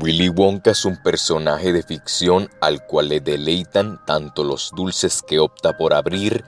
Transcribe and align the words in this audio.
Willy 0.00 0.30
Wonka 0.30 0.70
es 0.70 0.86
un 0.86 0.96
personaje 0.96 1.70
de 1.70 1.82
ficción 1.82 2.48
al 2.62 2.86
cual 2.86 3.10
le 3.10 3.20
deleitan 3.20 4.00
tanto 4.06 4.42
los 4.42 4.70
dulces 4.74 5.20
que 5.20 5.38
opta 5.38 5.76
por 5.76 5.92
abrir 5.92 6.46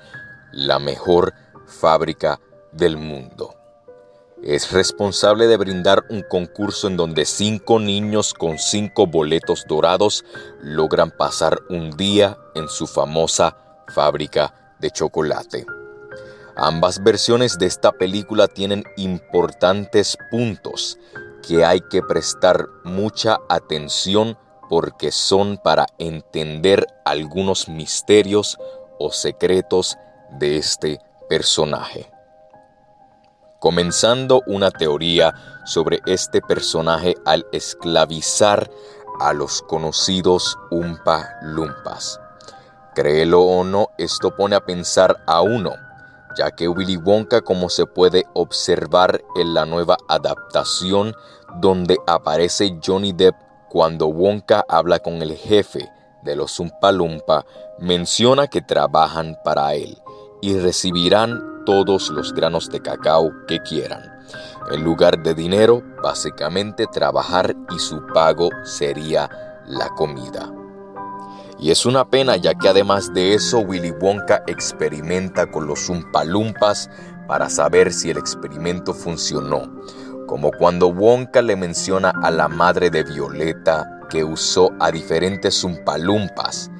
la 0.50 0.78
mejor 0.78 1.34
fábrica 1.66 2.40
del 2.72 2.96
mundo. 2.96 3.54
Es 4.42 4.72
responsable 4.72 5.46
de 5.46 5.58
brindar 5.58 6.04
un 6.08 6.22
concurso 6.22 6.88
en 6.88 6.96
donde 6.96 7.26
cinco 7.26 7.78
niños 7.78 8.32
con 8.32 8.58
cinco 8.58 9.06
boletos 9.06 9.66
dorados 9.68 10.24
logran 10.62 11.10
pasar 11.10 11.58
un 11.68 11.90
día 11.90 12.38
en 12.54 12.66
su 12.66 12.86
famosa 12.86 13.58
fábrica 13.88 14.74
de 14.80 14.90
chocolate. 14.90 15.66
Ambas 16.56 17.02
versiones 17.02 17.58
de 17.58 17.66
esta 17.66 17.92
película 17.92 18.48
tienen 18.48 18.84
importantes 18.96 20.16
puntos 20.30 20.98
que 21.46 21.64
hay 21.64 21.80
que 21.80 22.02
prestar 22.02 22.68
mucha 22.84 23.38
atención 23.48 24.38
porque 24.68 25.12
son 25.12 25.58
para 25.58 25.86
entender 25.98 26.86
algunos 27.04 27.68
misterios 27.68 28.58
o 28.98 29.10
secretos 29.10 29.96
de 30.30 30.56
este 30.56 31.00
personaje. 31.28 32.10
Comenzando 33.60 34.42
una 34.46 34.70
teoría 34.70 35.62
sobre 35.64 36.00
este 36.06 36.40
personaje 36.42 37.14
al 37.24 37.46
esclavizar 37.52 38.70
a 39.20 39.32
los 39.32 39.62
conocidos 39.62 40.58
Umpa 40.70 41.38
Lumpas. 41.42 42.20
Créelo 42.94 43.42
o 43.42 43.64
no, 43.64 43.88
esto 43.98 44.34
pone 44.36 44.56
a 44.56 44.64
pensar 44.64 45.22
a 45.26 45.40
uno 45.40 45.72
ya 46.34 46.50
que 46.50 46.68
Willy 46.68 46.96
Wonka, 46.96 47.40
como 47.40 47.68
se 47.68 47.86
puede 47.86 48.24
observar 48.34 49.22
en 49.36 49.54
la 49.54 49.64
nueva 49.64 49.96
adaptación 50.08 51.14
donde 51.60 51.98
aparece 52.06 52.78
Johnny 52.84 53.12
Depp 53.12 53.34
cuando 53.68 54.06
Wonka 54.06 54.64
habla 54.68 55.00
con 55.00 55.20
el 55.22 55.36
jefe 55.36 55.90
de 56.22 56.36
los 56.36 56.60
Lumpa, 56.92 57.44
menciona 57.78 58.46
que 58.46 58.62
trabajan 58.62 59.36
para 59.44 59.74
él 59.74 59.98
y 60.40 60.58
recibirán 60.58 61.64
todos 61.66 62.10
los 62.10 62.32
granos 62.32 62.70
de 62.70 62.80
cacao 62.80 63.30
que 63.46 63.60
quieran. 63.60 64.02
En 64.70 64.84
lugar 64.84 65.22
de 65.22 65.34
dinero, 65.34 65.82
básicamente 66.02 66.86
trabajar 66.86 67.54
y 67.74 67.78
su 67.78 68.06
pago 68.14 68.48
sería 68.64 69.28
la 69.66 69.88
comida. 69.90 70.50
Y 71.58 71.70
es 71.70 71.86
una 71.86 72.08
pena 72.08 72.36
ya 72.36 72.54
que 72.54 72.68
además 72.68 73.12
de 73.14 73.34
eso 73.34 73.60
Willy 73.60 73.92
Wonka 73.92 74.42
experimenta 74.46 75.50
con 75.50 75.66
los 75.66 75.88
Umpalumpas 75.88 76.90
para 77.26 77.48
saber 77.48 77.92
si 77.92 78.10
el 78.10 78.18
experimento 78.18 78.92
funcionó, 78.92 79.70
como 80.34 80.50
cuando 80.50 80.88
Wonka 80.88 81.42
le 81.42 81.54
menciona 81.54 82.12
a 82.24 82.28
la 82.28 82.48
madre 82.48 82.90
de 82.90 83.04
Violeta 83.04 84.00
que 84.10 84.24
usó 84.24 84.72
a 84.80 84.90
diferentes 84.90 85.62
Umpalumpas 85.62 86.72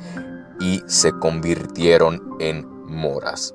y 0.59 0.83
se 0.89 1.13
convirtieron 1.21 2.21
en 2.41 2.67
moras. 2.87 3.55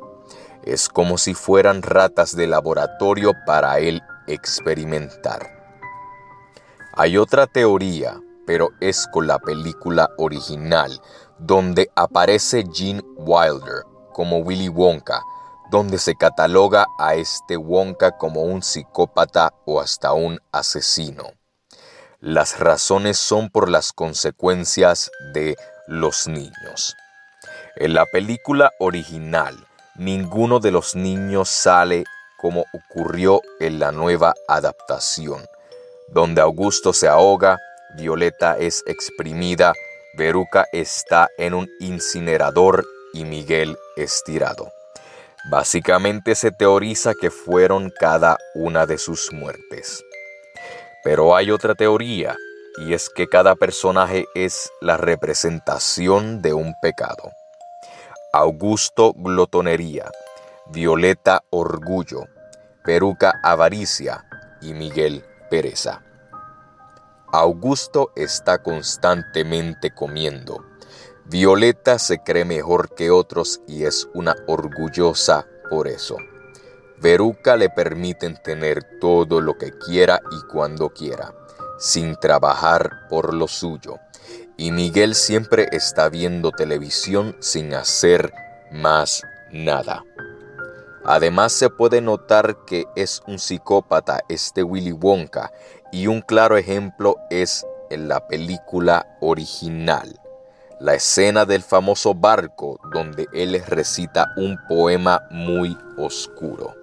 Es 0.63 0.87
como 0.87 1.17
si 1.17 1.33
fueran 1.33 1.81
ratas 1.81 2.33
de 2.33 2.47
laboratorio 2.47 3.33
para 3.45 3.79
él 3.79 4.01
experimentar. 4.27 5.75
Hay 6.93 7.17
otra 7.17 7.45
teoría 7.45 8.21
pero 8.45 8.69
es 8.79 9.05
con 9.11 9.27
la 9.27 9.37
película 9.37 10.09
original, 10.17 11.01
donde 11.37 11.91
aparece 11.95 12.63
Gene 12.73 13.03
Wilder 13.17 13.83
como 14.13 14.37
Willy 14.37 14.69
Wonka, 14.69 15.21
donde 15.69 15.99
se 15.99 16.15
cataloga 16.15 16.87
a 16.97 17.15
este 17.15 17.57
Wonka 17.57 18.17
como 18.17 18.43
un 18.43 18.63
psicópata 18.63 19.53
o 19.65 19.79
hasta 19.79 20.13
un 20.13 20.39
asesino. 20.51 21.33
Las 22.19 22.59
razones 22.59 23.17
son 23.17 23.49
por 23.49 23.69
las 23.69 23.93
consecuencias 23.93 25.11
de 25.33 25.55
los 25.87 26.27
niños. 26.27 26.95
En 27.75 27.93
la 27.93 28.05
película 28.05 28.71
original, 28.79 29.55
ninguno 29.95 30.59
de 30.59 30.71
los 30.71 30.95
niños 30.95 31.49
sale 31.49 32.03
como 32.37 32.65
ocurrió 32.73 33.41
en 33.59 33.79
la 33.79 33.91
nueva 33.91 34.33
adaptación, 34.47 35.45
donde 36.09 36.41
Augusto 36.41 36.93
se 36.93 37.07
ahoga, 37.07 37.57
Violeta 37.95 38.57
es 38.57 38.83
exprimida, 38.87 39.73
Veruca 40.17 40.65
está 40.71 41.29
en 41.37 41.53
un 41.53 41.69
incinerador 41.79 42.85
y 43.13 43.25
Miguel 43.25 43.77
estirado. 43.95 44.71
Básicamente 45.45 46.35
se 46.35 46.51
teoriza 46.51 47.13
que 47.13 47.31
fueron 47.31 47.91
cada 47.97 48.37
una 48.55 48.85
de 48.85 48.97
sus 48.97 49.31
muertes. 49.31 50.03
Pero 51.03 51.35
hay 51.35 51.49
otra 51.49 51.75
teoría, 51.75 52.35
y 52.79 52.93
es 52.93 53.09
que 53.09 53.27
cada 53.27 53.55
personaje 53.55 54.25
es 54.35 54.69
la 54.81 54.97
representación 54.97 56.41
de 56.41 56.53
un 56.53 56.73
pecado. 56.81 57.31
Augusto 58.33 59.13
glotonería, 59.15 60.11
Violeta 60.67 61.41
orgullo, 61.49 62.25
Peruca 62.83 63.39
avaricia 63.43 64.25
y 64.61 64.73
Miguel 64.73 65.23
pereza. 65.49 66.03
Augusto 67.31 68.11
está 68.15 68.61
constantemente 68.61 69.91
comiendo. 69.91 70.68
Violeta 71.29 71.99
se 71.99 72.23
cree 72.23 72.43
mejor 72.43 72.95
que 72.95 73.11
otros 73.11 73.61
y 73.67 73.83
es 73.83 74.07
una 74.15 74.35
orgullosa 74.47 75.45
por 75.69 75.87
eso. 75.87 76.17
Veruca 76.99 77.55
le 77.55 77.69
permiten 77.69 78.35
tener 78.43 78.83
todo 78.99 79.39
lo 79.39 79.55
que 79.55 79.71
quiera 79.77 80.19
y 80.31 80.47
cuando 80.51 80.89
quiera, 80.89 81.35
sin 81.77 82.15
trabajar 82.15 83.07
por 83.09 83.35
lo 83.35 83.47
suyo. 83.47 83.99
Y 84.57 84.71
Miguel 84.71 85.13
siempre 85.13 85.67
está 85.71 86.09
viendo 86.09 86.51
televisión 86.51 87.37
sin 87.39 87.75
hacer 87.75 88.33
más 88.71 89.21
nada. 89.51 90.03
Además 91.05 91.53
se 91.53 91.69
puede 91.69 92.01
notar 92.01 92.65
que 92.65 92.85
es 92.95 93.21
un 93.27 93.37
psicópata 93.37 94.21
este 94.29 94.63
Willy 94.63 94.93
Wonka 94.93 95.51
y 95.91 96.07
un 96.07 96.21
claro 96.21 96.57
ejemplo 96.57 97.17
es 97.29 97.65
en 97.91 98.07
la 98.07 98.27
película 98.27 99.05
original, 99.21 100.18
la 100.79 100.93
escena 100.93 101.45
del 101.45 101.61
famoso 101.61 102.13
barco 102.13 102.79
donde 102.93 103.27
él 103.33 103.61
recita 103.67 104.31
un 104.37 104.57
poema 104.67 105.21
muy 105.29 105.77
oscuro. 105.97 106.75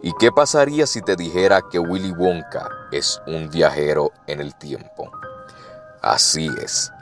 ¿Y 0.00 0.12
qué 0.20 0.30
pasaría 0.30 0.86
si 0.86 1.02
te 1.02 1.16
dijera 1.16 1.60
que 1.70 1.80
Willy 1.80 2.12
Wonka 2.12 2.68
es 2.92 3.20
un 3.26 3.50
viajero 3.50 4.12
en 4.28 4.40
el 4.40 4.54
tiempo? 4.54 5.10
Así 6.00 6.48
es. 6.62 6.92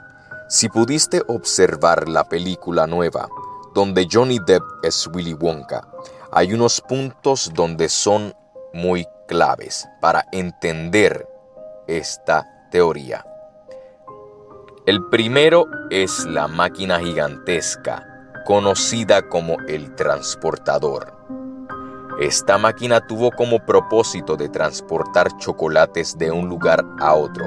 Si 0.49 0.67
pudiste 0.67 1.21
observar 1.27 2.09
la 2.09 2.23
película 2.23 2.87
nueva, 2.87 3.29
donde 3.75 4.07
Johnny 4.11 4.39
Depp 4.39 4.63
es 4.81 5.07
Willy 5.13 5.33
Wonka, 5.35 5.87
hay 6.31 6.53
unos 6.53 6.81
puntos 6.81 7.51
donde 7.53 7.87
son 7.87 8.33
muy 8.73 9.05
claves 9.27 9.87
para 10.01 10.25
entender 10.31 11.27
esta 11.85 12.67
teoría. 12.71 13.23
El 14.87 15.03
primero 15.03 15.67
es 15.89 16.25
la 16.25 16.47
máquina 16.47 16.97
gigantesca, 17.01 18.07
conocida 18.45 19.27
como 19.27 19.57
el 19.67 19.93
transportador. 19.95 21.13
Esta 22.21 22.57
máquina 22.57 23.05
tuvo 23.05 23.31
como 23.31 23.59
propósito 23.65 24.37
de 24.37 24.47
transportar 24.47 25.35
chocolates 25.39 26.17
de 26.17 26.31
un 26.31 26.47
lugar 26.47 26.85
a 27.01 27.15
otro, 27.15 27.43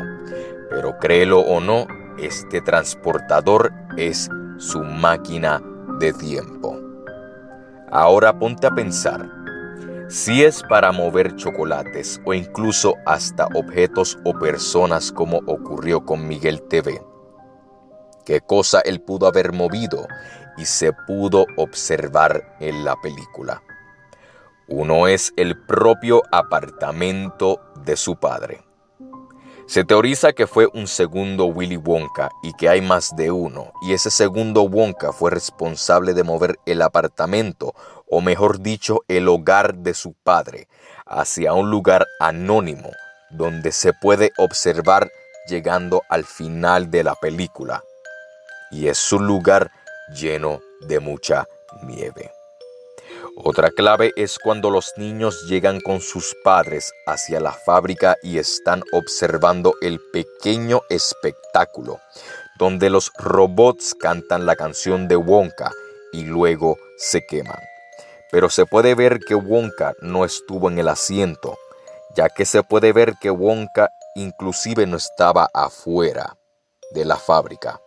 pero 0.68 0.98
créelo 0.98 1.40
o 1.40 1.60
no, 1.60 1.86
este 2.18 2.60
transportador 2.60 3.72
es 3.96 4.28
su 4.58 4.80
máquina 4.80 5.62
de 5.98 6.12
tiempo. 6.12 6.78
Ahora 7.90 8.38
ponte 8.38 8.66
a 8.66 8.70
pensar, 8.70 9.26
si 10.10 10.44
es 10.44 10.62
para 10.64 10.92
mover 10.92 11.34
chocolates 11.36 12.20
o 12.26 12.34
incluso 12.34 12.96
hasta 13.06 13.46
objetos 13.54 14.18
o 14.26 14.38
personas 14.38 15.10
como 15.10 15.38
ocurrió 15.46 16.04
con 16.04 16.28
Miguel 16.28 16.60
TV. 16.68 17.00
¿Qué 18.30 18.40
cosa 18.40 18.80
él 18.84 19.00
pudo 19.00 19.26
haber 19.26 19.52
movido 19.52 20.06
y 20.56 20.64
se 20.64 20.92
pudo 20.92 21.46
observar 21.56 22.56
en 22.60 22.84
la 22.84 22.94
película? 23.02 23.60
Uno 24.68 25.08
es 25.08 25.32
el 25.36 25.60
propio 25.66 26.22
apartamento 26.30 27.60
de 27.84 27.96
su 27.96 28.14
padre. 28.20 28.62
Se 29.66 29.82
teoriza 29.82 30.32
que 30.32 30.46
fue 30.46 30.68
un 30.72 30.86
segundo 30.86 31.46
Willy 31.46 31.76
Wonka 31.76 32.30
y 32.44 32.52
que 32.52 32.68
hay 32.68 32.80
más 32.80 33.16
de 33.16 33.32
uno, 33.32 33.72
y 33.82 33.94
ese 33.94 34.12
segundo 34.12 34.62
Wonka 34.62 35.12
fue 35.12 35.32
responsable 35.32 36.14
de 36.14 36.22
mover 36.22 36.56
el 36.66 36.82
apartamento, 36.82 37.74
o 38.08 38.20
mejor 38.20 38.60
dicho, 38.60 39.00
el 39.08 39.26
hogar 39.26 39.74
de 39.74 39.92
su 39.92 40.12
padre, 40.12 40.68
hacia 41.04 41.52
un 41.52 41.68
lugar 41.68 42.06
anónimo, 42.20 42.90
donde 43.30 43.72
se 43.72 43.92
puede 43.92 44.30
observar 44.38 45.10
llegando 45.48 46.04
al 46.08 46.24
final 46.24 46.92
de 46.92 47.02
la 47.02 47.16
película. 47.16 47.82
Y 48.70 48.88
es 48.88 49.12
un 49.12 49.26
lugar 49.26 49.70
lleno 50.14 50.60
de 50.80 51.00
mucha 51.00 51.46
nieve. 51.82 52.30
Otra 53.36 53.70
clave 53.70 54.12
es 54.16 54.38
cuando 54.38 54.70
los 54.70 54.92
niños 54.96 55.46
llegan 55.46 55.80
con 55.80 56.00
sus 56.00 56.36
padres 56.44 56.92
hacia 57.06 57.40
la 57.40 57.52
fábrica 57.52 58.16
y 58.22 58.38
están 58.38 58.82
observando 58.92 59.74
el 59.80 59.98
pequeño 60.12 60.82
espectáculo, 60.90 62.00
donde 62.58 62.90
los 62.90 63.10
robots 63.18 63.94
cantan 63.94 64.46
la 64.46 64.56
canción 64.56 65.08
de 65.08 65.16
Wonka 65.16 65.72
y 66.12 66.24
luego 66.24 66.76
se 66.98 67.24
queman. 67.26 67.58
Pero 68.30 68.50
se 68.50 68.66
puede 68.66 68.94
ver 68.94 69.20
que 69.20 69.34
Wonka 69.34 69.94
no 70.02 70.24
estuvo 70.24 70.68
en 70.68 70.78
el 70.78 70.88
asiento, 70.88 71.56
ya 72.14 72.28
que 72.28 72.44
se 72.44 72.62
puede 72.62 72.92
ver 72.92 73.14
que 73.20 73.30
Wonka 73.30 73.88
inclusive 74.14 74.86
no 74.86 74.96
estaba 74.96 75.48
afuera 75.54 76.36
de 76.92 77.04
la 77.04 77.16
fábrica. 77.16 77.80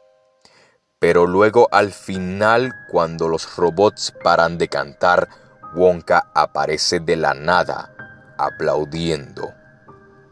Pero 1.04 1.28
luego 1.28 1.68
al 1.74 1.92
final, 1.92 2.74
cuando 2.90 3.28
los 3.28 3.58
robots 3.58 4.14
paran 4.24 4.58
de 4.58 4.70
cantar, 4.70 5.28
Wonka 5.76 6.32
aparece 6.34 7.02
de 7.02 7.18
la 7.18 7.34
nada, 7.34 7.94
aplaudiendo 8.38 9.54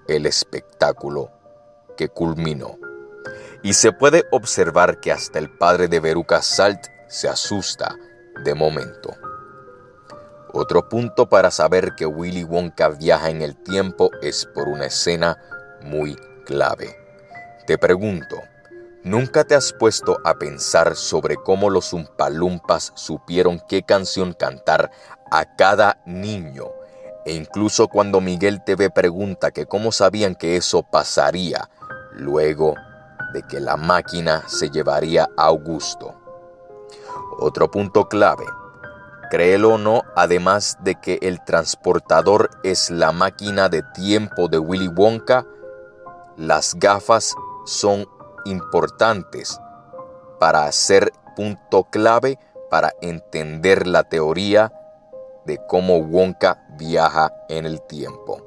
el 0.08 0.26
espectáculo 0.26 1.30
que 1.98 2.08
culminó. 2.08 2.78
Y 3.62 3.74
se 3.74 3.92
puede 3.92 4.24
observar 4.32 5.02
que 5.02 5.12
hasta 5.12 5.40
el 5.40 5.50
padre 5.50 5.90
de 5.90 6.00
Veruca 6.00 6.42
Salt 6.42 6.88
se 7.10 7.28
asusta 7.28 7.94
de 8.46 8.56
momento. 8.56 9.14
Otro 10.54 10.88
punto 10.88 11.28
para 11.28 11.52
saber 11.52 11.96
que 11.96 12.06
Willy 12.06 12.46
Wonka 12.46 12.88
viaja 12.88 13.30
en 13.30 13.42
el 13.42 13.62
tiempo 13.62 14.10
es 14.22 14.46
por 14.46 14.70
una 14.70 14.86
escena 14.86 15.38
muy 15.82 16.16
clave. 16.46 16.96
Te 17.68 17.78
pregunto, 17.78 18.38
¿nunca 19.03 19.44
te 19.44 19.56
has 19.56 19.74
puesto 19.74 20.18
a 20.24 20.36
pensar 20.36 20.95
sobre 20.95 21.38
cómo 21.38 21.69
los 21.69 21.94
Umpalumpas 21.94 22.92
supieron 22.95 23.62
qué 23.68 23.83
canción 23.83 24.33
cantar 24.33 24.92
a 25.31 25.56
cada 25.56 26.01
niño. 26.06 26.65
E 27.25 27.33
incluso 27.33 27.88
cuando 27.88 28.21
Miguel 28.21 28.63
TV 28.63 28.89
pregunta 28.89 29.51
que 29.51 29.65
cómo 29.65 29.92
sabían 29.92 30.36
que 30.36 30.57
eso 30.57 30.83
pasaría 30.83 31.69
luego 32.13 32.75
de 33.33 33.44
que 33.44 33.59
la 33.59 33.77
máquina 33.77 34.44
se 34.48 34.69
llevaría 34.69 35.30
a 35.38 35.45
Augusto. 35.45 36.15
Otro 37.39 37.71
punto 37.71 38.07
clave, 38.09 38.45
créelo 39.30 39.75
o 39.75 39.77
no, 39.77 40.03
además 40.15 40.77
de 40.81 40.95
que 40.95 41.19
el 41.21 41.44
transportador 41.45 42.50
es 42.63 42.89
la 42.89 43.12
máquina 43.12 43.69
de 43.69 43.83
tiempo 43.94 44.48
de 44.48 44.59
Willy 44.59 44.89
Wonka, 44.89 45.45
las 46.38 46.75
gafas 46.75 47.36
son 47.65 48.07
importantes 48.46 49.60
para 50.40 50.66
hacer 50.66 51.12
punto 51.36 51.84
clave 51.86 52.38
para 52.70 52.94
entender 53.02 53.88
la 53.88 54.04
teoría 54.04 54.72
de 55.46 55.60
cómo 55.68 55.98
Wonka 55.98 56.64
viaja 56.78 57.34
en 57.50 57.66
el 57.66 57.82
tiempo. 57.82 58.42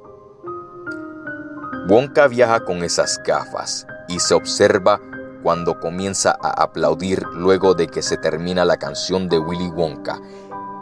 Wonka 1.87 2.27
viaja 2.27 2.61
con 2.65 2.83
esas 2.83 3.21
gafas 3.23 3.85
y 4.07 4.19
se 4.19 4.33
observa 4.33 4.99
cuando 5.43 5.79
comienza 5.79 6.35
a 6.41 6.63
aplaudir 6.63 7.21
luego 7.33 7.75
de 7.75 7.87
que 7.87 8.01
se 8.01 8.17
termina 8.17 8.65
la 8.65 8.77
canción 8.77 9.29
de 9.29 9.37
Willy 9.37 9.69
Wonka. 9.69 10.19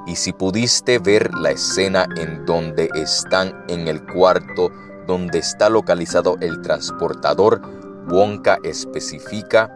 Y 0.08 0.16
si 0.16 0.32
pudiste 0.32 1.00
ver 1.00 1.34
la 1.34 1.52
escena 1.52 2.08
en 2.16 2.46
donde 2.46 2.90
están 2.96 3.66
en 3.68 3.90
el 3.90 4.06
cuarto 4.06 4.72
donde 5.06 5.40
está 5.40 5.70
localizado 5.70 6.38
el 6.40 6.62
transportador, 6.62 7.62
Wonka 8.08 8.58
especifica 8.64 9.76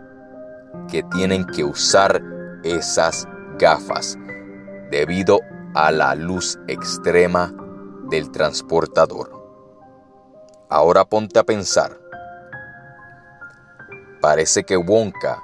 que 0.89 1.03
tienen 1.03 1.45
que 1.45 1.63
usar 1.63 2.21
esas 2.63 3.27
gafas 3.57 4.17
debido 4.91 5.39
a 5.73 5.91
la 5.91 6.15
luz 6.15 6.59
extrema 6.67 7.53
del 8.09 8.31
transportador. 8.31 9.31
Ahora 10.69 11.05
ponte 11.05 11.39
a 11.39 11.43
pensar. 11.43 11.97
Parece 14.21 14.63
que 14.63 14.75
Wonka 14.75 15.41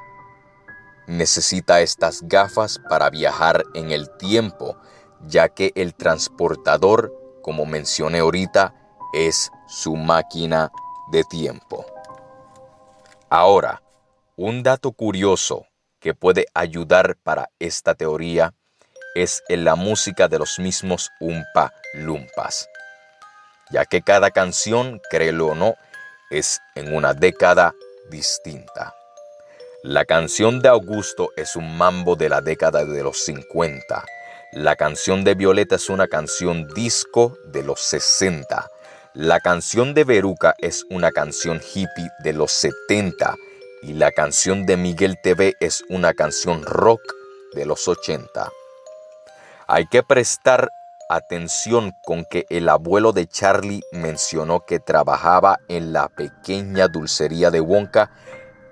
necesita 1.08 1.82
estas 1.82 2.22
gafas 2.24 2.80
para 2.90 3.10
viajar 3.10 3.64
en 3.74 3.92
el 3.92 4.10
tiempo, 4.18 4.78
ya 5.22 5.50
que 5.50 5.72
el 5.76 5.94
transportador, 5.94 7.14
como 7.42 7.66
mencioné 7.66 8.20
ahorita, 8.20 8.74
es 9.14 9.52
su 9.68 9.96
máquina 9.96 10.72
de 11.12 11.24
tiempo. 11.24 11.86
Ahora, 13.36 13.82
un 14.36 14.62
dato 14.62 14.92
curioso 14.92 15.66
que 16.00 16.14
puede 16.14 16.46
ayudar 16.54 17.16
para 17.24 17.50
esta 17.58 17.96
teoría 17.96 18.54
es 19.16 19.42
en 19.50 19.66
la 19.66 19.74
música 19.74 20.28
de 20.28 20.38
los 20.38 20.60
mismos 20.60 21.10
Umpa 21.20 21.74
Lumpas, 21.96 22.70
ya 23.72 23.86
que 23.86 24.04
cada 24.04 24.30
canción, 24.30 25.02
créelo 25.10 25.48
o 25.48 25.56
no, 25.56 25.74
es 26.30 26.62
en 26.76 26.94
una 26.94 27.16
década 27.16 27.74
distinta. 28.12 28.94
La 29.82 30.06
canción 30.06 30.62
de 30.62 30.70
Augusto 30.70 31.32
es 31.36 31.56
un 31.56 31.76
mambo 31.76 32.16
de 32.16 32.30
la 32.30 32.40
década 32.40 32.86
de 32.86 33.02
los 33.02 33.18
50. 33.24 34.06
La 34.52 34.76
canción 34.76 35.24
de 35.24 35.34
Violeta 35.34 35.78
es 35.78 35.90
una 35.90 36.08
canción 36.08 36.68
disco 36.76 37.36
de 37.46 37.64
los 37.64 37.82
60. 37.82 38.70
La 39.16 39.40
canción 39.42 39.94
de 39.94 40.06
Veruca 40.06 40.56
es 40.58 40.88
una 40.90 41.12
canción 41.12 41.62
hippie 41.62 42.10
de 42.24 42.34
los 42.34 42.52
70. 42.52 43.36
Y 43.84 43.94
la 43.94 44.12
canción 44.12 44.66
de 44.66 44.76
Miguel 44.76 45.20
TV 45.22 45.54
es 45.60 45.84
una 45.88 46.16
canción 46.16 46.64
rock 46.64 47.00
de 47.54 47.68
los 47.68 47.88
80. 47.88 48.50
Hay 49.68 49.86
que 49.86 50.02
prestar 50.02 50.72
atención 51.10 51.96
con 52.04 52.26
que 52.26 52.48
el 52.50 52.68
abuelo 52.70 53.12
de 53.12 53.28
Charlie 53.28 53.84
mencionó 53.92 54.62
que 54.62 54.80
trabajaba 54.80 55.60
en 55.68 55.94
la 55.94 56.10
pequeña 56.10 56.88
dulcería 56.88 57.52
de 57.52 57.62
Wonka 57.62 58.10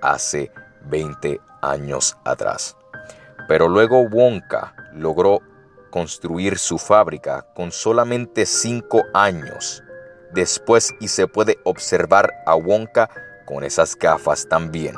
hace 0.02 0.52
20 0.86 1.40
años 1.62 2.18
atrás. 2.26 2.76
Pero 3.48 3.68
luego 3.68 4.08
Wonka 4.10 4.74
logró 4.92 5.40
construir 5.92 6.58
su 6.58 6.80
fábrica 6.80 7.46
con 7.54 7.72
solamente 7.72 8.48
5 8.48 9.04
años 9.14 9.84
después 10.34 10.94
y 11.00 11.08
se 11.08 11.28
puede 11.28 11.58
observar 11.64 12.32
a 12.46 12.56
Wonka 12.56 13.10
con 13.46 13.64
esas 13.64 13.96
gafas 13.96 14.48
también, 14.48 14.96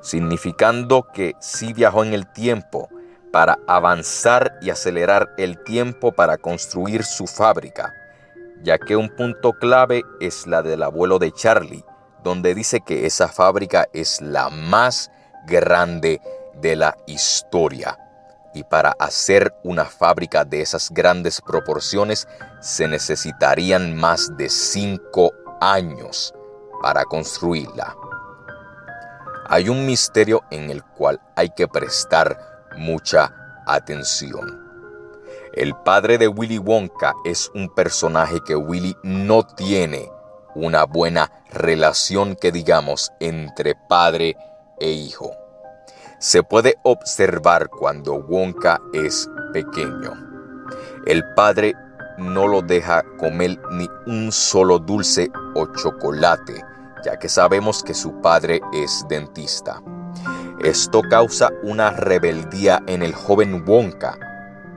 significando 0.00 1.06
que 1.12 1.34
sí 1.40 1.72
viajó 1.72 2.04
en 2.04 2.14
el 2.14 2.30
tiempo 2.32 2.88
para 3.32 3.58
avanzar 3.66 4.58
y 4.62 4.70
acelerar 4.70 5.34
el 5.38 5.62
tiempo 5.64 6.12
para 6.12 6.38
construir 6.38 7.04
su 7.04 7.26
fábrica, 7.26 7.92
ya 8.62 8.78
que 8.78 8.96
un 8.96 9.08
punto 9.08 9.52
clave 9.54 10.02
es 10.20 10.46
la 10.46 10.62
del 10.62 10.82
abuelo 10.82 11.18
de 11.18 11.32
Charlie, 11.32 11.84
donde 12.22 12.54
dice 12.54 12.80
que 12.80 13.06
esa 13.06 13.28
fábrica 13.28 13.86
es 13.92 14.20
la 14.20 14.50
más 14.50 15.10
grande 15.46 16.20
de 16.60 16.76
la 16.76 16.96
historia. 17.06 17.98
Y 18.54 18.62
para 18.62 18.94
hacer 18.98 19.52
una 19.64 19.84
fábrica 19.84 20.44
de 20.44 20.60
esas 20.62 20.90
grandes 20.90 21.40
proporciones 21.40 22.28
se 22.60 22.86
necesitarían 22.86 23.96
más 23.96 24.36
de 24.36 24.48
cinco 24.48 25.32
años 25.60 26.32
para 26.80 27.04
construirla. 27.04 27.96
Hay 29.48 29.68
un 29.68 29.84
misterio 29.84 30.42
en 30.50 30.70
el 30.70 30.82
cual 30.82 31.20
hay 31.36 31.50
que 31.50 31.68
prestar 31.68 32.38
mucha 32.76 33.32
atención. 33.66 34.64
El 35.52 35.74
padre 35.74 36.18
de 36.18 36.28
Willy 36.28 36.58
Wonka 36.58 37.12
es 37.24 37.50
un 37.54 37.72
personaje 37.74 38.40
que 38.44 38.56
Willy 38.56 38.96
no 39.02 39.44
tiene 39.44 40.10
una 40.54 40.84
buena 40.84 41.30
relación 41.50 42.36
que 42.36 42.52
digamos 42.52 43.12
entre 43.20 43.74
padre 43.88 44.36
e 44.80 44.90
hijo. 44.90 45.43
Se 46.18 46.42
puede 46.42 46.76
observar 46.82 47.68
cuando 47.68 48.14
Wonka 48.14 48.80
es 48.92 49.28
pequeño. 49.52 50.12
El 51.06 51.22
padre 51.34 51.74
no 52.18 52.46
lo 52.46 52.62
deja 52.62 53.02
comer 53.18 53.60
ni 53.72 53.88
un 54.06 54.32
solo 54.32 54.78
dulce 54.78 55.30
o 55.54 55.66
chocolate, 55.66 56.64
ya 57.04 57.18
que 57.18 57.28
sabemos 57.28 57.82
que 57.82 57.94
su 57.94 58.20
padre 58.20 58.60
es 58.72 59.04
dentista. 59.08 59.82
Esto 60.62 61.02
causa 61.10 61.50
una 61.62 61.90
rebeldía 61.90 62.82
en 62.86 63.02
el 63.02 63.14
joven 63.14 63.64
Wonka, 63.66 64.16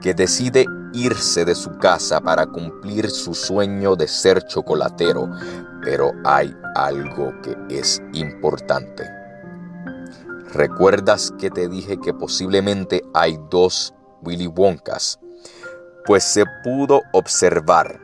que 0.02 0.12
decide 0.12 0.66
irse 0.92 1.44
de 1.44 1.54
su 1.54 1.70
casa 1.78 2.20
para 2.20 2.46
cumplir 2.46 3.10
su 3.10 3.34
sueño 3.34 3.96
de 3.96 4.08
ser 4.08 4.44
chocolatero, 4.46 5.30
pero 5.82 6.12
hay 6.24 6.54
algo 6.74 7.32
que 7.42 7.56
es 7.70 8.02
importante. 8.12 9.17
¿Recuerdas 10.52 11.32
que 11.38 11.50
te 11.50 11.68
dije 11.68 12.00
que 12.00 12.14
posiblemente 12.14 13.04
hay 13.12 13.38
dos 13.50 13.92
Willy 14.22 14.46
Wonkas? 14.46 15.18
Pues 16.06 16.24
se 16.24 16.44
pudo 16.64 17.02
observar 17.12 18.00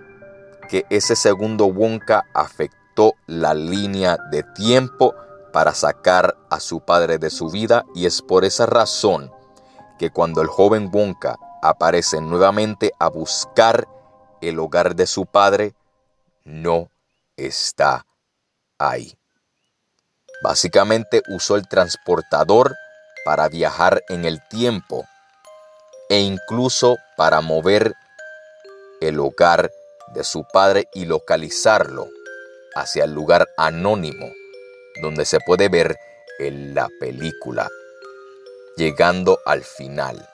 que 0.68 0.84
ese 0.90 1.16
segundo 1.16 1.66
Wonka 1.66 2.24
afectó 2.34 3.14
la 3.26 3.54
línea 3.54 4.18
de 4.30 4.42
tiempo 4.42 5.14
para 5.54 5.72
sacar 5.72 6.36
a 6.50 6.60
su 6.60 6.80
padre 6.80 7.16
de 7.18 7.30
su 7.30 7.48
vida 7.48 7.86
y 7.94 8.04
es 8.04 8.20
por 8.20 8.44
esa 8.44 8.66
razón 8.66 9.32
que 9.98 10.10
cuando 10.10 10.42
el 10.42 10.48
joven 10.48 10.90
Wonka 10.92 11.38
aparece 11.62 12.20
nuevamente 12.20 12.92
a 12.98 13.08
buscar 13.08 13.88
el 14.42 14.58
hogar 14.58 14.94
de 14.94 15.06
su 15.06 15.24
padre, 15.24 15.74
no 16.44 16.90
está 17.36 18.06
ahí. 18.78 19.16
Básicamente 20.42 21.22
usó 21.28 21.56
el 21.56 21.66
transportador 21.68 22.76
para 23.24 23.48
viajar 23.48 24.02
en 24.08 24.24
el 24.24 24.40
tiempo 24.48 25.06
e 26.08 26.20
incluso 26.20 26.98
para 27.16 27.40
mover 27.40 27.94
el 29.00 29.18
hogar 29.20 29.70
de 30.14 30.24
su 30.24 30.44
padre 30.52 30.88
y 30.94 31.06
localizarlo 31.06 32.08
hacia 32.74 33.04
el 33.04 33.12
lugar 33.12 33.48
anónimo 33.56 34.26
donde 35.02 35.24
se 35.24 35.38
puede 35.40 35.68
ver 35.68 35.96
en 36.38 36.74
la 36.74 36.88
película, 37.00 37.68
llegando 38.76 39.38
al 39.44 39.62
final, 39.62 40.28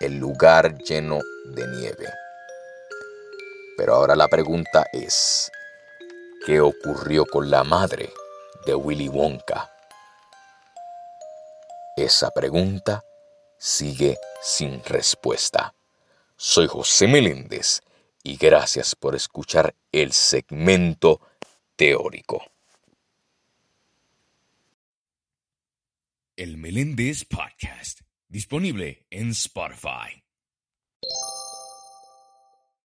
el 0.00 0.18
lugar 0.18 0.76
lleno 0.78 1.20
de 1.46 1.66
nieve. 1.66 2.08
Pero 3.76 3.94
ahora 3.94 4.14
la 4.14 4.28
pregunta 4.28 4.86
es, 4.92 5.50
¿qué 6.46 6.60
ocurrió 6.60 7.24
con 7.26 7.50
la 7.50 7.64
madre 7.64 8.12
de 8.66 8.74
Willy 8.74 9.08
Wonka? 9.08 9.70
Esa 11.96 12.30
pregunta 12.30 13.04
sigue 13.58 14.16
sin 14.40 14.82
respuesta. 14.84 15.74
Soy 16.36 16.66
José 16.66 17.06
Meléndez 17.06 17.82
y 18.22 18.36
gracias 18.36 18.94
por 18.94 19.14
escuchar 19.14 19.74
el 19.92 20.12
segmento 20.12 21.20
teórico. 21.76 22.44
El 26.36 26.56
Meléndez 26.56 27.24
Podcast, 27.24 28.00
disponible 28.28 29.06
en 29.10 29.30
Spotify. 29.30 30.22